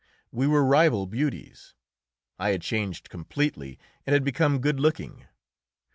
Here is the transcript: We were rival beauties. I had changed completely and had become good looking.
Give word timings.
We 0.31 0.47
were 0.47 0.65
rival 0.65 1.05
beauties. 1.05 1.75
I 2.39 2.49
had 2.49 2.63
changed 2.63 3.09
completely 3.11 3.77
and 4.07 4.15
had 4.15 4.23
become 4.23 4.57
good 4.57 4.79
looking. 4.79 5.27